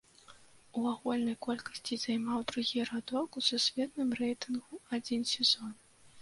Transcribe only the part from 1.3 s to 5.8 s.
колькасці займаў другі радок у сусветным рэйтынгу адзін сезон.